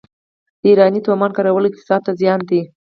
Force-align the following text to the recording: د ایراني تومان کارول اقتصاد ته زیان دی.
د 0.61 0.63
ایراني 0.69 0.99
تومان 1.07 1.31
کارول 1.37 1.63
اقتصاد 1.67 2.01
ته 2.05 2.11
زیان 2.19 2.39
دی. 2.49 2.61